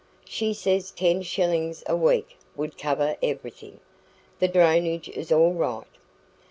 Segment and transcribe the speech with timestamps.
[0.25, 3.79] She says ten shillings a week would cover everything.
[4.39, 5.85] The drainage is all right.